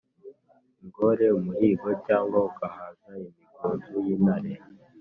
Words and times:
ingore 0.81 1.25
umuhīgo’ 1.39 1.87
cyangwa 2.05 2.37
ugahaza 2.49 3.09
imigunzu 3.25 3.93
y’ 4.05 4.07
intare, 4.15 4.51